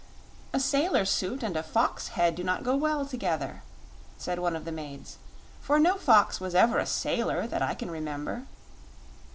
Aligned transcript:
"A 0.51 0.59
sailor 0.59 1.05
suit 1.05 1.43
and 1.43 1.55
a 1.55 1.61
fox 1.61 2.07
head 2.17 2.33
do 2.33 2.43
not 2.43 2.63
go 2.63 2.75
well 2.75 3.05
together," 3.05 3.61
said 4.17 4.39
one 4.39 4.55
of 4.55 4.65
the 4.65 4.71
maids, 4.71 5.19
"for 5.61 5.77
no 5.77 5.95
fox 5.99 6.39
was 6.41 6.55
ever 6.55 6.79
a 6.79 6.87
sailor 6.87 7.45
that 7.45 7.61
I 7.61 7.75
can 7.75 7.91
remember." 7.91 8.47